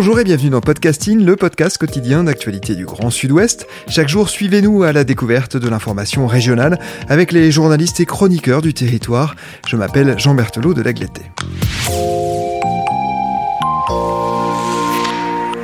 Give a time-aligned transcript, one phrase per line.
[0.00, 3.66] Bonjour et bienvenue dans Podcasting, le podcast quotidien d'actualité du Grand Sud-Ouest.
[3.86, 6.78] Chaque jour, suivez-nous à la découverte de l'information régionale
[7.10, 9.36] avec les journalistes et chroniqueurs du territoire.
[9.68, 11.20] Je m'appelle Jean Berthelot de l'Agleté.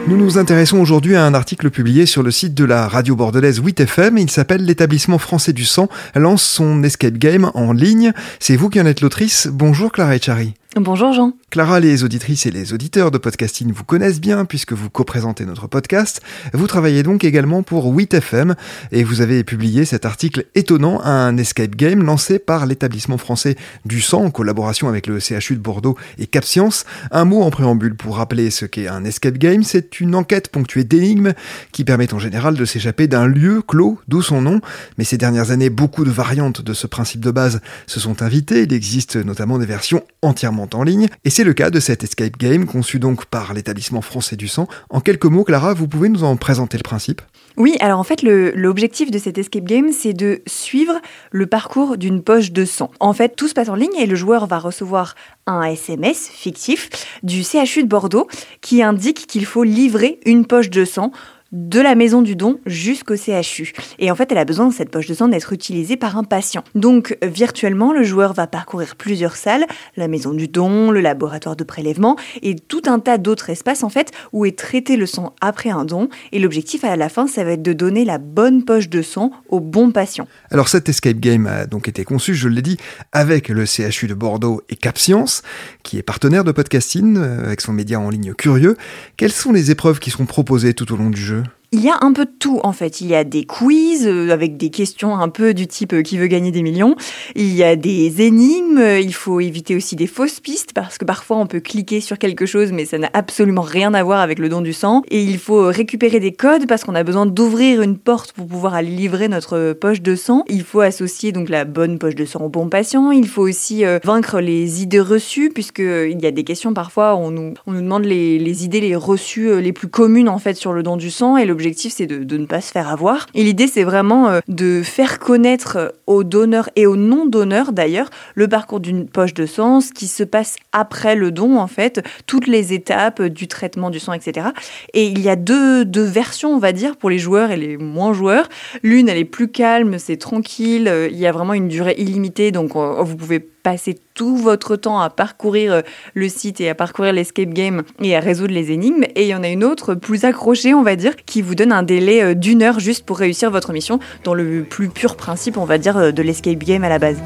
[0.07, 3.63] Nous nous intéressons aujourd'hui à un article publié sur le site de la radio bordelaise
[3.63, 4.21] 8FM.
[4.21, 8.13] Il s'appelle L'établissement français du sang lance son escape game en ligne.
[8.39, 9.49] C'est vous qui en êtes l'autrice.
[9.51, 10.53] Bonjour Clara Echari.
[10.79, 11.33] Bonjour Jean.
[11.49, 15.69] Clara, les auditrices et les auditeurs de podcasting vous connaissent bien puisque vous co-présentez notre
[15.69, 16.21] podcast.
[16.53, 18.55] Vous travaillez donc également pour 8FM
[18.93, 23.57] et vous avez publié cet article étonnant, un escape game lancé par l'établissement français
[23.87, 26.85] du sang en collaboration avec le CHU de Bordeaux et Cap Science.
[27.11, 30.85] Un mot en préambule pour rappeler ce qu'est un escape game, c'est une enquête ponctuée
[30.85, 31.33] d'énigmes
[31.73, 34.61] qui permet en général de s'échapper d'un lieu clos, d'où son nom.
[34.99, 38.65] Mais ces dernières années, beaucoup de variantes de ce principe de base se sont invitées.
[38.65, 42.37] Il existe notamment des versions entièrement en ligne, et c'est le cas de cet escape
[42.39, 44.69] game conçu donc par l'établissement français du sang.
[44.91, 47.23] En quelques mots, Clara, vous pouvez nous en présenter le principe?
[47.57, 51.01] Oui, alors en fait, l'objectif de cet escape game, c'est de suivre
[51.31, 52.91] le parcours d'une poche de sang.
[53.01, 55.15] En fait, tout se passe en ligne et le joueur va recevoir
[55.47, 56.91] un SMS fictif
[57.23, 58.29] du CHU de Bordeaux
[58.61, 61.13] qui indique qu'il faut livrer une poche de sang
[61.53, 63.73] de la maison du don jusqu'au CHU.
[63.99, 66.25] Et en fait, elle a besoin de cette poche de sang d'être utilisée par un
[66.25, 66.65] patient.
[66.75, 69.67] Donc, virtuellement, le joueur va parcourir plusieurs salles,
[69.97, 73.89] la maison du don, le laboratoire de prélèvement et tout un tas d'autres espaces en
[73.89, 76.09] fait où est traité le sang après un don.
[76.33, 79.31] Et l'objectif à la fin, ça va être de donner la bonne poche de sang
[79.49, 80.27] au bon patient.
[80.51, 82.77] Alors, cet escape game a donc été conçu, je l'ai dit,
[83.13, 85.43] avec le CHU de Bordeaux et Cap Science,
[85.83, 88.77] qui est partenaire de podcasting euh, avec son média en ligne Curieux.
[89.17, 91.46] Quelles sont les épreuves qui seront proposées tout au long du jeu?
[91.73, 93.01] Il y a un peu de tout en fait.
[93.01, 96.17] Il y a des quiz euh, avec des questions un peu du type euh, qui
[96.17, 96.95] veut gagner des millions.
[97.35, 98.81] Il y a des énigmes.
[99.01, 102.47] Il faut éviter aussi des fausses pistes parce que parfois on peut cliquer sur quelque
[102.47, 105.03] chose mais ça n'a absolument rien à voir avec le don du sang.
[105.09, 108.75] Et il faut récupérer des codes parce qu'on a besoin d'ouvrir une porte pour pouvoir
[108.75, 110.45] aller livrer notre poche de sang.
[110.49, 113.11] Il faut associer donc la bonne poche de sang au bon patient.
[113.11, 117.17] Il faut aussi euh, vaincre les idées reçues puisque il y a des questions parfois
[117.17, 120.55] on nous, on nous demande les, les idées les reçues les plus communes en fait
[120.55, 123.27] sur le don du sang et le l'objectif c'est de, ne pas se faire avoir.
[123.35, 128.11] Et l'idée c'est vraiment euh, de faire connaître euh, aux donneurs et aux non-donneurs d'ailleurs
[128.35, 132.05] le parcours d'une poche de sang, ce qui se passe après le don en fait,
[132.27, 134.49] toutes les étapes du traitement du sang, etc.
[134.93, 137.79] Et il y a deux, deux versions on va dire pour les joueurs et les
[137.79, 138.51] moins joueurs.
[138.83, 142.53] L'une elle est plus calme, c'est tranquille, euh, il y a vraiment une durée illimitée
[142.53, 145.81] donc vous pouvez passer tout votre temps à parcourir euh,
[146.15, 149.03] le site et à parcourir l'escape game et à résoudre les énigmes.
[149.17, 151.73] Et il y en a une autre plus accrochée, on va dire, qui vous donne
[151.73, 155.57] un délai euh, d'une heure juste pour réussir votre mission, dans le plus pur principe,
[155.57, 157.17] on va dire, euh, de l'escape game à la base.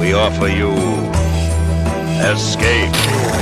[0.00, 0.72] We offer you
[2.22, 3.37] escape.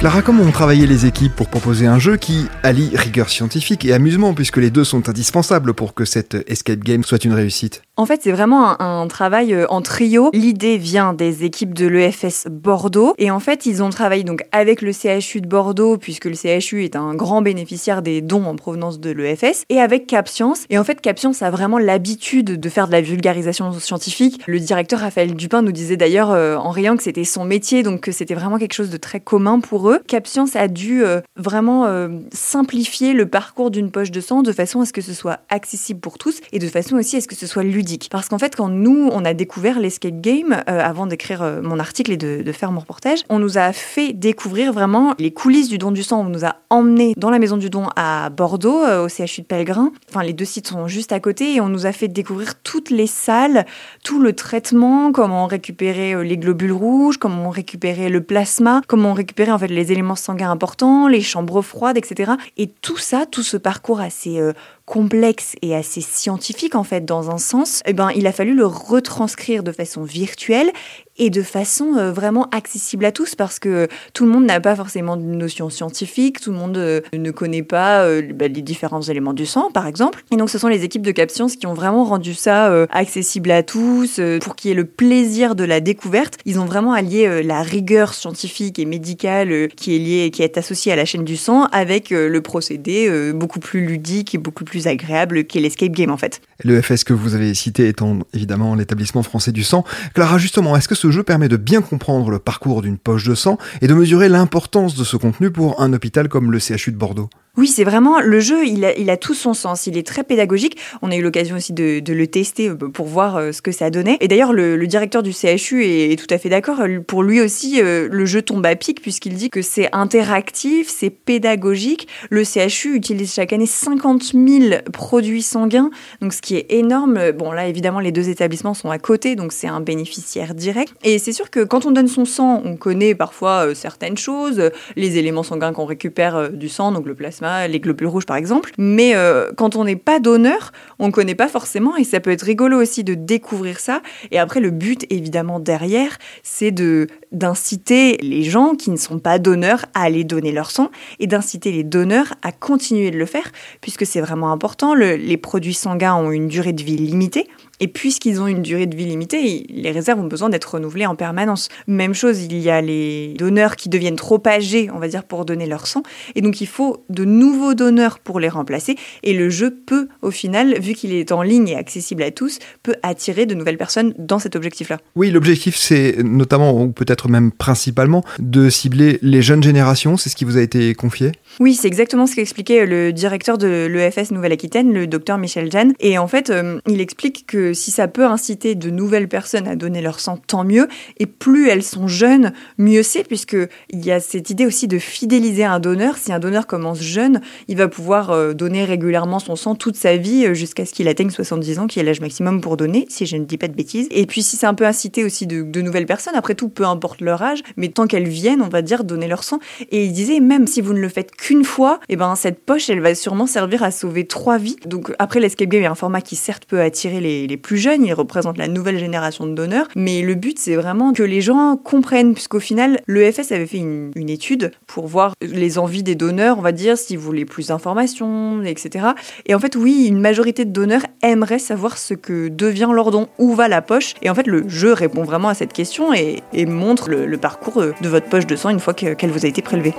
[0.00, 3.92] Clara, comment ont travaillé les équipes pour proposer un jeu qui allie rigueur scientifique et
[3.92, 7.82] amusement, puisque les deux sont indispensables pour que cette escape game soit une réussite?
[8.00, 10.30] En fait, c'est vraiment un, travail euh, en trio.
[10.32, 14.80] L'idée vient des équipes de l'EFS Bordeaux, et en fait, ils ont travaillé donc avec
[14.80, 19.00] le CHU de Bordeaux, puisque le CHU est un grand bénéficiaire des dons en provenance
[19.00, 20.64] de l'EFS, et avec CapScience.
[20.70, 24.40] Et en fait, CapScience a vraiment l'habitude de faire de la vulgarisation scientifique.
[24.46, 28.00] Le directeur Raphaël Dupin nous disait d'ailleurs euh, en riant que c'était son métier, donc
[28.00, 30.00] que c'était vraiment quelque chose de très commun pour eux.
[30.06, 31.86] CapScience a dû euh, vraiment
[32.32, 36.00] simplifier le parcours d'une poche de sang de façon à ce que ce soit accessible
[36.00, 38.56] pour tous et de façon aussi à ce que ce soit ludique Parce qu'en fait,
[38.56, 42.52] quand nous, on a découvert l'escape game, euh, avant d'écrire euh, mon article et de,
[42.52, 46.20] faire mon reportage, on nous a fait découvrir vraiment les coulisses du don du sang.
[46.20, 49.46] On nous a emmenés dans la maison du don à Bordeaux, euh, au CHU de
[49.46, 49.92] Pellegrin.
[50.08, 52.90] Enfin, les deux sites sont juste à côté et on nous a fait découvrir toutes
[52.90, 53.66] les salles,
[54.04, 59.58] tout le traitement, comment récupérer les globules rouges, comment récupérer le plasma, comment récupérer en
[59.58, 62.32] fait les éléments sanguins importants, les chambres froides, etc.
[62.56, 64.40] Et tout ça, tout ce parcours assez
[64.84, 68.66] complexe et assez scientifique en fait dans un sens, eh ben il a fallu le
[68.66, 70.72] retranscrire de façon virtuelle
[71.20, 74.74] et de façon euh, vraiment accessible à tous parce que tout le monde n'a pas
[74.74, 79.02] forcément de notion scientifique, tout le monde euh, ne connaît pas euh, bah, les différents
[79.02, 80.24] éléments du sang par exemple.
[80.32, 83.62] Et donc ce sont les équipes de CapScience qui ont vraiment rendu ça accessible à
[83.62, 86.38] tous pour qu'il y ait le plaisir de la découverte.
[86.46, 90.92] Ils ont vraiment allié la rigueur scientifique et médicale qui est liée qui est associée
[90.92, 95.44] à la chaîne du sang avec le procédé beaucoup plus ludique et beaucoup plus agréable
[95.44, 96.40] qu'est l'escape game en fait.
[96.64, 99.84] Le FS que vous avez cité étant évidemment l'établissement français du sang.
[100.14, 103.34] Clara, justement, est-ce que ce jeu permet de bien comprendre le parcours d'une poche de
[103.34, 106.96] sang et de mesurer l'importance de ce contenu pour un hôpital comme le CHU de
[106.96, 109.86] Bordeaux oui, c'est vraiment le jeu, il a, tout son sens.
[109.86, 110.78] Il est très pédagogique.
[111.02, 113.90] On a eu l'occasion aussi de, le tester euh, pour voir euh, ce que ça
[113.90, 114.18] donnait.
[114.20, 116.80] Et d'ailleurs, le, le, directeur du CHU est, est, tout à fait d'accord.
[117.06, 121.10] Pour lui aussi, euh, le jeu tombe à pic puisqu'il dit que c'est interactif, c'est
[121.10, 122.06] pédagogique.
[122.30, 127.32] Le CHU utilise chaque année 50 000 produits sanguins, donc ce qui est énorme.
[127.32, 130.94] Bon, là, évidemment, les deux établissements sont à côté, donc c'est un bénéficiaire direct.
[131.02, 135.18] Et c'est sûr que quand on donne son sang, on connaît parfois certaines choses, les
[135.18, 138.72] éléments sanguins qu'on récupère du sang, donc le plasma les globules rouges par exemple.
[138.78, 142.30] Mais euh, quand on n'est pas donneur, on ne connaît pas forcément et ça peut
[142.30, 144.02] être rigolo aussi de découvrir ça.
[144.30, 149.38] Et après, le but évidemment derrière, c'est de d'inciter les gens qui ne sont pas
[149.38, 150.90] donneurs à aller donner leur sang
[151.20, 154.94] et d'inciter les donneurs à continuer de le faire puisque c'est vraiment important.
[154.94, 157.48] les produits sanguins ont une durée de vie limitée.
[157.80, 161.16] Et puisqu'ils ont une durée de vie limitée, les réserves ont besoin d'être renouvelées en
[161.16, 161.68] permanence.
[161.86, 165.44] Même chose, il y a les donneurs qui deviennent trop âgés, on va dire, pour
[165.44, 166.02] donner leur sang.
[166.34, 168.96] Et donc, il faut de nouveaux donneurs pour les remplacer.
[169.22, 172.58] Et le jeu peut, au final, vu qu'il est en ligne et accessible à tous,
[172.82, 174.98] peut attirer de nouvelles personnes dans cet objectif-là.
[175.16, 180.16] Oui, l'objectif, c'est notamment, ou peut-être même principalement, de cibler les jeunes générations.
[180.16, 181.32] C'est ce qui vous a été confié?
[181.60, 185.94] Oui, c'est exactement ce qu'expliquait le directeur de l'EFS Nouvelle-Aquitaine, le docteur Michel Jeanne.
[186.00, 189.76] Et en fait, euh, il explique que si ça peut inciter de nouvelles personnes à
[189.76, 190.88] donner leur sang, tant mieux.
[191.18, 195.64] Et plus elles sont jeunes, mieux c'est, puisqu'il y a cette idée aussi de fidéliser
[195.64, 196.16] un donneur.
[196.16, 200.16] Si un donneur commence jeune, il va pouvoir euh, donner régulièrement son sang toute sa
[200.16, 203.26] vie euh, jusqu'à ce qu'il atteigne 70 ans, qui est l'âge maximum pour donner, si
[203.26, 204.08] je ne dis pas de bêtises.
[204.10, 207.20] Et puis si c'est un peu incité aussi de, nouvelles personnes, après tout, peu importe
[207.20, 209.58] leur âge, mais tant qu'elles viennent, on va dire, donner leur sang.
[209.90, 212.64] Et il disait, même si vous ne le faites qu'une fois, et eh ben cette
[212.64, 214.76] poche, elle va sûrement servir à sauver trois vies.
[214.86, 218.04] Donc après, l'escape game est un format qui certes peut attirer les, les plus jeunes,
[218.04, 221.76] il représente la nouvelle génération de donneurs, mais le but c'est vraiment que les gens
[221.76, 226.62] comprennent, puisqu'au final, l'EFS avait fait une, étude pour voir les envies des donneurs, on
[226.62, 229.08] va dire, s'ils voulaient plus d'informations, etc.
[229.46, 233.28] Et en fait, oui, une majorité de donneurs aimerait savoir ce que devient leur don,
[233.38, 236.42] où va la poche, et en fait, le jeu répond vraiment à cette question et,
[236.66, 239.94] montre le, parcours de votre poche de sang une fois qu'elle vous a été prélevée.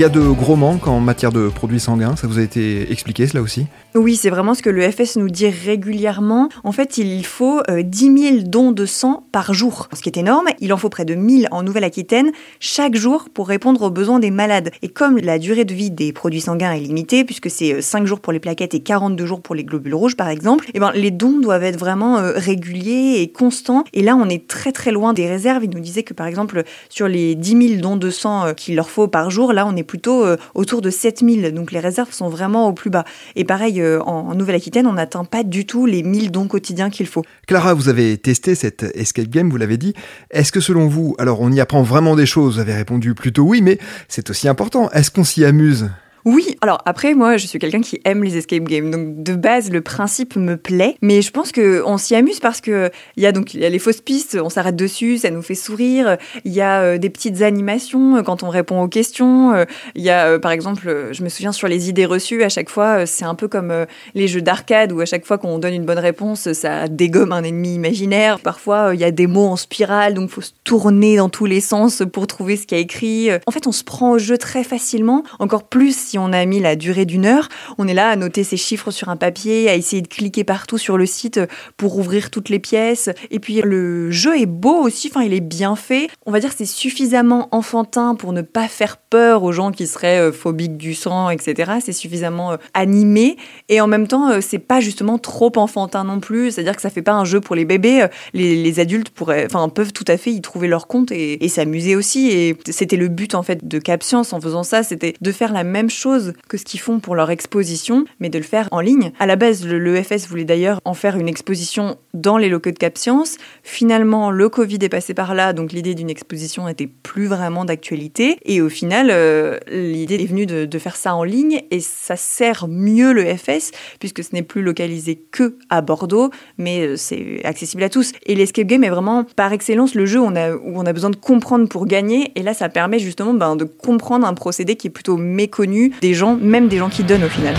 [0.00, 3.26] Y a de gros manques en matière de produits sanguins, ça vous a été expliqué
[3.26, 3.66] cela aussi?
[3.94, 6.48] Oui, c'est vraiment ce que le FS nous dit régulièrement.
[6.64, 10.16] En fait, il faut 10 euh, 000 dons de sang par jour, ce qui est
[10.16, 10.46] énorme.
[10.60, 14.30] Il en faut près de 1000 en Nouvelle-Aquitaine chaque jour pour répondre aux besoins des
[14.30, 14.70] malades.
[14.80, 18.06] Et comme la durée de vie des produits sanguins est limitée, puisque c'est 5 euh,
[18.06, 20.80] jours pour les plaquettes et 42 jours pour les globules rouges par exemple, et eh
[20.80, 23.84] ben, les dons doivent être vraiment euh, réguliers et constants.
[23.92, 25.64] Et là, on est très très loin des réserves.
[25.64, 28.88] Il nous disait que par exemple, sur les 10 000 dons de sang qu'il leur
[28.88, 31.52] faut par jour, là, on est plutôt euh, autour de 7000.
[31.52, 33.04] Donc les réserves sont vraiment au plus bas.
[33.34, 37.08] Et pareil, euh, en, Nouvelle-Aquitaine, on n'atteint pas du tout les 1000 dons quotidiens qu'il
[37.08, 37.24] faut.
[37.48, 39.94] Clara, vous avez testé cette escape game, vous l'avez dit.
[40.30, 43.42] Est-ce que selon vous, alors on y apprend vraiment des choses Vous avez répondu plutôt
[43.42, 44.88] oui, mais c'est aussi important.
[44.92, 45.90] Est-ce qu'on s'y amuse?
[46.24, 48.90] Oui, alors après, moi, je suis quelqu'un qui aime les escape games.
[48.90, 50.96] Donc, de base, le principe me plaît.
[51.00, 53.68] Mais je pense qu'on s'y amuse parce que il y a donc il y a
[53.68, 56.18] les fausses pistes, on s'arrête dessus, ça nous fait sourire.
[56.44, 59.54] Il y a euh, des petites animations euh, quand on répond aux questions.
[59.54, 62.68] Euh, il y a, par exemple, je me souviens sur les idées reçues, à chaque
[62.68, 63.72] fois, c'est un peu comme
[64.14, 67.42] les jeux d'arcade où à chaque fois qu'on donne une bonne réponse, ça dégomme un
[67.42, 68.40] ennemi imaginaire.
[68.40, 71.60] Parfois, il y a des mots en spirale, donc faut se tourner dans tous les
[71.60, 73.30] sens pour trouver ce qu'il y a écrit.
[73.46, 76.58] En fait, on se prend au jeu très facilement, encore plus si on a mis
[76.58, 77.48] la durée d'une heure,
[77.78, 80.76] on est là à noter ces chiffres sur un papier, à essayer de cliquer partout
[80.76, 81.38] sur le site
[81.76, 83.10] pour ouvrir toutes les pièces.
[83.30, 86.08] Et puis le jeu est beau aussi, enfin il est bien fait.
[86.26, 90.20] On va dire c'est suffisamment enfantin pour ne pas faire peur aux gens qui seraient
[90.20, 91.74] euh, phobiques du sang, etc.
[91.80, 93.36] C'est suffisamment euh, animé
[93.68, 96.50] et en même temps euh, c'est pas justement trop enfantin non plus.
[96.50, 98.06] C'est-à-dire que ça fait pas un jeu pour les bébés.
[98.34, 102.30] Les, adultes pourraient, enfin peuvent tout à fait y trouver leur compte et, s'amuser aussi.
[102.30, 105.52] Et c'était le but en fait de Cap Science en faisant ça, c'était de faire
[105.52, 105.99] la même chose
[106.48, 109.12] que ce qu'ils font pour leur exposition, mais de le faire en ligne.
[109.18, 112.96] À la base, l'EFS voulait d'ailleurs en faire une exposition dans les locaux de Cap
[112.96, 113.36] Science.
[113.62, 118.38] Finalement, le Covid est passé par là, donc l'idée d'une exposition n'était plus vraiment d'actualité.
[118.44, 122.66] Et au final, euh, l'idée est venue de, faire ça en ligne et ça sert
[122.66, 127.90] mieux l'EFS puisque ce n'est plus localisé que à Bordeaux, mais euh, c'est accessible à
[127.90, 128.12] tous.
[128.24, 130.92] Et l'escape game est vraiment par excellence le jeu où on a, où on a
[130.94, 132.32] besoin de comprendre pour gagner.
[132.34, 136.14] Et là, ça permet justement ben, de comprendre un procédé qui est plutôt méconnu des
[136.14, 137.54] gens même des gens qui donnent au final.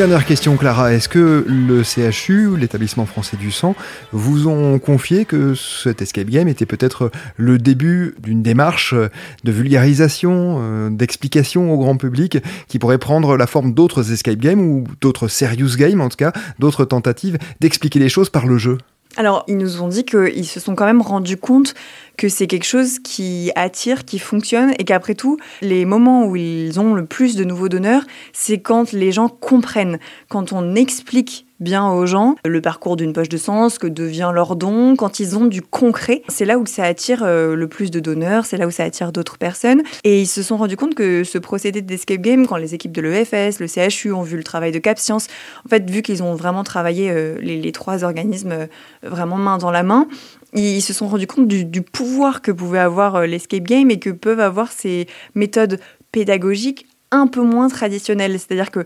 [0.00, 0.94] Dernière question, Clara.
[0.94, 3.76] Est-ce que le CHU, l'établissement français du sang,
[4.12, 10.56] vous ont confié que cet escape game était peut-être le début d'une démarche de vulgarisation,
[10.62, 15.28] euh, d'explication au grand public qui pourrait prendre la forme d'autres escape games ou d'autres
[15.28, 18.78] serious games, en tout cas, d'autres tentatives d'expliquer les choses par le jeu?
[19.16, 21.74] Alors, ils nous ont dit qu'ils se sont quand même rendus compte
[22.16, 26.78] que c'est quelque chose qui attire, qui fonctionne, et qu'après tout, les moments où ils
[26.78, 29.98] ont le plus de nouveaux donneurs, c'est quand les gens comprennent,
[30.28, 34.30] quand on explique bien aux gens le parcours d'une poche de sang, ce que devient
[34.34, 36.22] leur don, quand ils ont du concret.
[36.28, 39.12] C'est là où ça attire euh, le plus de donneurs, c'est là où ça attire
[39.12, 39.82] d'autres personnes.
[40.04, 43.02] Et ils se sont rendus compte que ce procédé d'escape game, quand les équipes de
[43.02, 45.28] l'EFS, le CHU ont vu le travail de Cap Science,
[45.64, 48.66] en fait, vu qu'ils ont vraiment travaillé euh, les, trois organismes euh,
[49.02, 50.08] vraiment main dans la main,
[50.54, 54.10] ils se sont rendus compte du, du pouvoir que pouvait avoir l'escape game et que
[54.10, 55.78] peuvent avoir ces méthodes
[56.10, 58.38] pédagogiques un peu moins traditionnelles.
[58.38, 58.84] C'est-à-dire que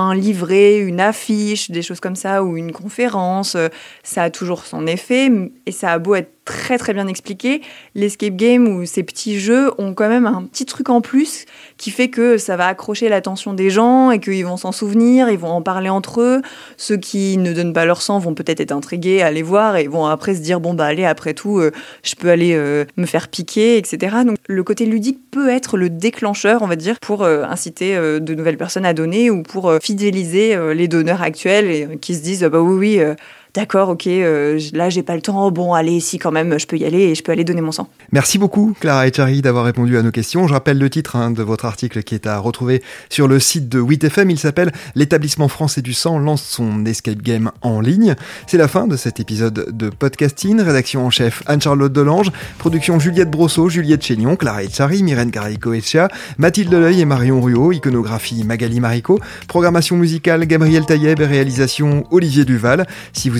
[0.00, 3.56] un livret, une affiche, des choses comme ça, ou une conférence,
[4.02, 5.30] ça a toujours son effet,
[5.66, 7.62] et ça a beau être très très bien expliqué.
[7.94, 11.44] L'escape game ou ces petits jeux ont quand même un petit truc en plus
[11.76, 15.38] qui fait que ça va accrocher l'attention des gens et qu'ils vont s'en souvenir, ils
[15.38, 16.42] vont en parler entre eux.
[16.76, 20.06] Ceux qui ne donnent pas leur sang vont peut-être être intrigués aller voir et vont
[20.06, 23.28] après se dire bon bah allez après tout euh, je peux aller euh, me faire
[23.28, 24.16] piquer etc.
[24.26, 28.34] Donc le côté ludique peut être le déclencheur on va dire pour euh, inciter de
[28.34, 32.60] nouvelles personnes à donner ou pour fidéliser les donneurs actuels et qui se disent bah
[32.60, 33.14] oui oui
[33.54, 36.76] d'accord, ok, euh, là j'ai pas le temps, bon allez, si quand même, je peux
[36.76, 37.88] y aller et je peux aller donner mon sang.
[38.12, 40.46] Merci beaucoup Clara Echari d'avoir répondu à nos questions.
[40.46, 43.68] Je rappelle le titre hein, de votre article qui est à retrouver sur le site
[43.68, 44.30] de 8FM.
[44.30, 48.14] Il s'appelle L'établissement français du sang lance son escape game en ligne.
[48.46, 50.60] C'est la fin de cet épisode de podcasting.
[50.60, 56.72] Rédaction en chef Anne-Charlotte Delange, production Juliette Brosseau, Juliette Chénion, Clara Echari, Myrène Caraïco-Echea, Mathilde
[56.72, 62.86] Leuil et Marion Ruot, iconographie Magali Marico, programmation musicale Gabriel Taïeb et réalisation Olivier Duval.
[63.12, 63.39] Si vous